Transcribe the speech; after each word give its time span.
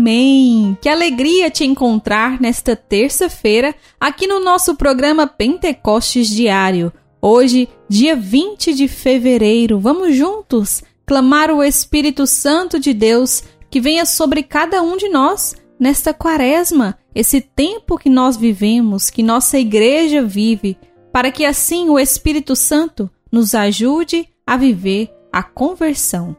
Amém! 0.00 0.78
Que 0.80 0.88
alegria 0.88 1.50
te 1.50 1.62
encontrar 1.62 2.40
nesta 2.40 2.74
terça-feira 2.74 3.74
aqui 4.00 4.26
no 4.26 4.40
nosso 4.40 4.74
programa 4.74 5.26
Pentecostes 5.26 6.26
Diário. 6.26 6.90
Hoje, 7.20 7.68
dia 7.86 8.16
20 8.16 8.72
de 8.72 8.88
fevereiro, 8.88 9.78
vamos 9.78 10.16
juntos 10.16 10.82
clamar 11.04 11.50
o 11.50 11.62
Espírito 11.62 12.26
Santo 12.26 12.80
de 12.80 12.94
Deus 12.94 13.44
que 13.70 13.78
venha 13.78 14.06
sobre 14.06 14.42
cada 14.42 14.80
um 14.82 14.96
de 14.96 15.10
nós 15.10 15.54
nesta 15.78 16.14
quaresma, 16.14 16.96
esse 17.14 17.42
tempo 17.42 17.98
que 17.98 18.08
nós 18.08 18.38
vivemos, 18.38 19.10
que 19.10 19.22
nossa 19.22 19.58
igreja 19.58 20.22
vive, 20.22 20.78
para 21.12 21.30
que 21.30 21.44
assim 21.44 21.90
o 21.90 21.98
Espírito 21.98 22.56
Santo 22.56 23.10
nos 23.30 23.54
ajude 23.54 24.26
a 24.46 24.56
viver 24.56 25.10
a 25.30 25.42
conversão. 25.42 26.34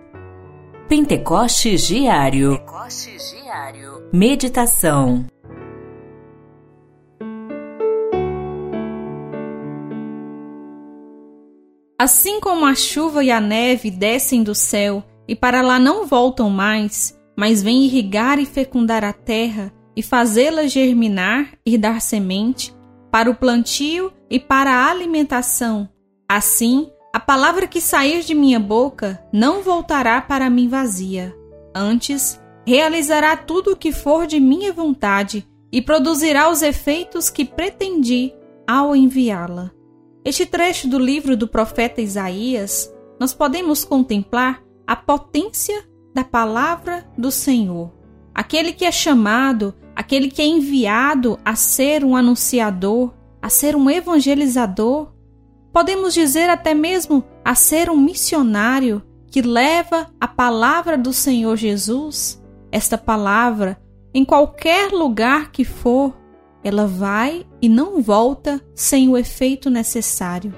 Pentecostes 0.91 1.87
Diário. 1.87 2.57
Pentecostes 2.57 3.31
Diário. 3.31 4.09
Meditação. 4.11 5.25
Assim 11.97 12.41
como 12.41 12.65
a 12.65 12.75
chuva 12.75 13.23
e 13.23 13.31
a 13.31 13.39
neve 13.39 13.89
descem 13.89 14.43
do 14.43 14.53
céu 14.53 15.01
e 15.25 15.33
para 15.33 15.61
lá 15.61 15.79
não 15.79 16.05
voltam 16.05 16.49
mais, 16.49 17.17
mas 17.37 17.63
vêm 17.63 17.85
irrigar 17.85 18.37
e 18.37 18.45
fecundar 18.45 19.01
a 19.01 19.13
terra 19.13 19.71
e 19.95 20.03
fazê-la 20.03 20.67
germinar 20.67 21.53
e 21.65 21.77
dar 21.77 22.01
semente 22.01 22.75
para 23.09 23.29
o 23.29 23.35
plantio 23.35 24.11
e 24.29 24.37
para 24.37 24.69
a 24.69 24.91
alimentação, 24.91 25.87
assim 26.27 26.91
a 27.13 27.19
palavra 27.19 27.67
que 27.67 27.81
sair 27.81 28.23
de 28.23 28.33
minha 28.33 28.59
boca 28.59 29.21
não 29.33 29.61
voltará 29.61 30.21
para 30.21 30.49
mim 30.49 30.69
vazia. 30.69 31.35
Antes, 31.75 32.39
realizará 32.65 33.35
tudo 33.35 33.71
o 33.71 33.75
que 33.75 33.91
for 33.91 34.25
de 34.25 34.39
minha 34.39 34.71
vontade 34.71 35.45
e 35.71 35.81
produzirá 35.81 36.49
os 36.49 36.61
efeitos 36.61 37.29
que 37.29 37.43
pretendi 37.43 38.33
ao 38.67 38.95
enviá-la. 38.95 39.71
Este 40.23 40.45
trecho 40.45 40.87
do 40.87 40.99
livro 40.99 41.35
do 41.35 41.47
profeta 41.47 42.01
Isaías, 42.01 42.93
nós 43.19 43.33
podemos 43.33 43.83
contemplar 43.83 44.61
a 44.87 44.95
potência 44.95 45.83
da 46.13 46.23
palavra 46.23 47.05
do 47.17 47.31
Senhor. 47.31 47.91
Aquele 48.33 48.71
que 48.71 48.85
é 48.85 48.91
chamado, 48.91 49.73
aquele 49.95 50.29
que 50.29 50.41
é 50.41 50.45
enviado 50.45 51.39
a 51.43 51.55
ser 51.55 52.05
um 52.05 52.15
anunciador, 52.15 53.13
a 53.41 53.49
ser 53.49 53.75
um 53.75 53.89
evangelizador, 53.89 55.10
Podemos 55.71 56.13
dizer 56.13 56.49
até 56.49 56.73
mesmo 56.73 57.23
a 57.43 57.55
ser 57.55 57.89
um 57.89 57.97
missionário 57.97 59.01
que 59.27 59.41
leva 59.41 60.07
a 60.19 60.27
palavra 60.27 60.97
do 60.97 61.13
Senhor 61.13 61.55
Jesus. 61.55 62.41
Esta 62.71 62.97
palavra, 62.97 63.81
em 64.13 64.25
qualquer 64.25 64.91
lugar 64.91 65.51
que 65.51 65.63
for, 65.63 66.17
ela 66.63 66.85
vai 66.85 67.45
e 67.61 67.69
não 67.69 68.01
volta 68.01 68.61
sem 68.75 69.09
o 69.09 69.17
efeito 69.17 69.69
necessário. 69.69 70.53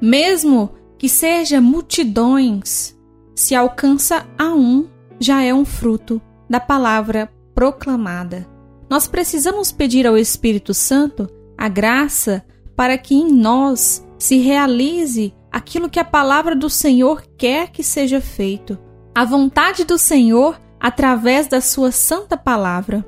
Mesmo 0.00 0.70
que 0.98 1.08
seja 1.08 1.60
multidões, 1.60 2.96
se 3.34 3.54
alcança 3.54 4.26
a 4.38 4.54
um, 4.54 4.88
já 5.20 5.42
é 5.42 5.52
um 5.52 5.64
fruto 5.64 6.20
da 6.48 6.58
palavra 6.58 7.30
proclamada. 7.54 8.46
Nós 8.88 9.06
precisamos 9.06 9.70
pedir 9.70 10.06
ao 10.06 10.16
Espírito 10.16 10.72
Santo 10.72 11.28
a 11.56 11.68
graça 11.68 12.44
para 12.74 12.96
que 12.96 13.14
em 13.14 13.32
nós 13.32 14.05
se 14.18 14.38
realize 14.38 15.34
aquilo 15.50 15.88
que 15.88 16.00
a 16.00 16.04
palavra 16.04 16.54
do 16.54 16.68
Senhor 16.68 17.22
quer 17.36 17.70
que 17.70 17.82
seja 17.82 18.20
feito, 18.20 18.78
a 19.14 19.24
vontade 19.24 19.84
do 19.84 19.98
Senhor 19.98 20.60
através 20.78 21.46
da 21.46 21.60
sua 21.60 21.90
santa 21.90 22.36
palavra. 22.36 23.06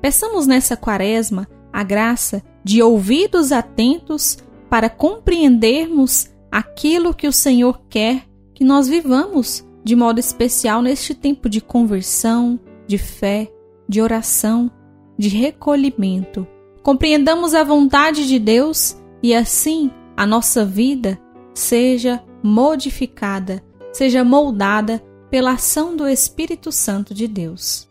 Peçamos 0.00 0.46
nessa 0.46 0.76
quaresma 0.76 1.48
a 1.72 1.82
graça 1.82 2.42
de 2.62 2.82
ouvidos 2.82 3.52
atentos 3.52 4.38
para 4.68 4.88
compreendermos 4.88 6.30
aquilo 6.50 7.14
que 7.14 7.26
o 7.26 7.32
Senhor 7.32 7.80
quer 7.88 8.24
que 8.54 8.64
nós 8.64 8.88
vivamos 8.88 9.64
de 9.82 9.94
modo 9.94 10.18
especial 10.18 10.80
neste 10.80 11.14
tempo 11.14 11.48
de 11.48 11.60
conversão, 11.60 12.58
de 12.86 12.96
fé, 12.96 13.50
de 13.88 14.00
oração, 14.00 14.70
de 15.18 15.28
recolhimento. 15.28 16.46
Compreendamos 16.82 17.54
a 17.54 17.64
vontade 17.64 18.26
de 18.26 18.38
Deus 18.38 18.96
e 19.22 19.34
assim 19.34 19.90
a 20.16 20.26
nossa 20.26 20.64
vida 20.64 21.20
seja 21.54 22.22
modificada, 22.42 23.64
seja 23.92 24.24
moldada 24.24 25.02
pela 25.30 25.52
ação 25.52 25.96
do 25.96 26.06
Espírito 26.06 26.70
Santo 26.70 27.14
de 27.14 27.26
Deus. 27.26 27.88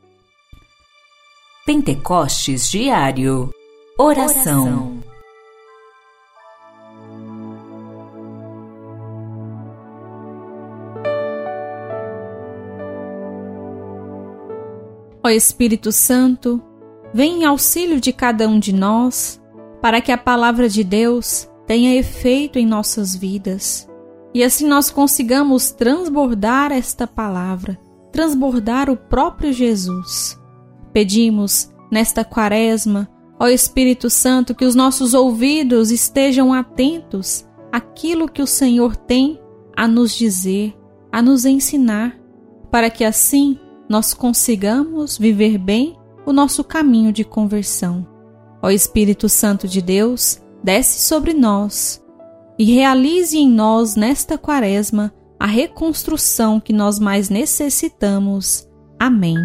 Pentecostes 1.66 2.70
Diário 2.70 3.50
Oração, 3.98 5.02
Ó 15.26 15.30
Espírito 15.30 15.90
Santo, 15.90 16.62
vem 17.14 17.44
em 17.44 17.46
auxílio 17.46 18.02
de 18.02 18.12
cada 18.12 18.46
um 18.46 18.60
de 18.60 18.74
nós, 18.74 19.42
para 19.82 20.02
que 20.02 20.12
a 20.12 20.18
palavra 20.18 20.68
de 20.68 20.84
Deus 20.84 21.50
tenha 21.66 21.96
efeito 21.96 22.60
em 22.60 22.66
nossas 22.66 23.16
vidas 23.16 23.88
e 24.34 24.44
assim 24.44 24.68
nós 24.68 24.90
consigamos 24.90 25.70
transbordar 25.72 26.72
esta 26.72 27.06
palavra, 27.06 27.80
transbordar 28.12 28.90
o 28.90 28.98
próprio 28.98 29.54
Jesus. 29.54 30.40
Pedimos 30.92 31.72
nesta 31.92 32.26
quaresma, 32.26 33.08
ó 33.40 33.48
Espírito 33.48 34.10
Santo, 34.10 34.56
que 34.56 34.66
os 34.66 34.74
nossos 34.74 35.14
ouvidos 35.14 35.92
estejam 35.92 36.52
atentos 36.52 37.48
àquilo 37.72 38.28
que 38.28 38.42
o 38.42 38.48
Senhor 38.48 38.96
tem 38.96 39.40
a 39.78 39.88
nos 39.88 40.16
dizer, 40.16 40.76
a 41.12 41.22
nos 41.22 41.46
ensinar, 41.46 42.18
para 42.72 42.90
que 42.90 43.04
assim 43.04 43.60
nós 43.88 44.16
consigamos 44.16 45.16
viver 45.16 45.60
bem 45.60 45.96
o 46.26 46.34
nosso 46.34 46.64
caminho 46.64 47.12
de 47.12 47.24
conversão. 47.24 48.08
Ó 48.64 48.72
Espírito 48.72 49.30
Santo 49.30 49.68
de 49.68 49.82
Deus, 49.82 50.42
desce 50.64 51.02
sobre 51.02 51.34
nós 51.34 52.02
e 52.58 52.64
realize 52.64 53.38
em 53.38 53.50
nós 53.50 53.96
nesta 53.96 54.38
quaresma 54.38 55.14
a 55.40 55.46
reconstrução 55.46 56.60
que 56.60 56.72
nós 56.72 57.00
mais 57.00 57.30
necessitamos. 57.30 58.68
Amém. 59.00 59.38